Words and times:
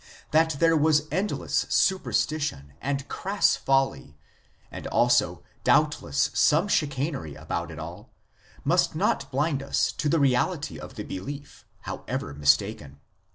That 0.31 0.55
there 0.59 0.75
was 0.75 1.07
endless 1.11 1.67
superstition 1.69 2.73
and 2.81 3.07
crass 3.07 3.55
folly, 3.55 4.17
and 4.71 4.87
also 4.87 5.43
doubt 5.63 6.01
less 6.01 6.31
some 6.33 6.67
chicanery 6.67 7.35
about 7.35 7.69
it 7.69 7.77
all, 7.77 8.09
must 8.63 8.95
not 8.95 9.29
blind 9.29 9.61
us 9.61 9.91
to 9.91 10.09
the 10.09 10.19
reality 10.19 10.79
of 10.79 10.95
the 10.95 11.03
belief, 11.03 11.67
however 11.81 12.33
mistaken. 12.33 12.99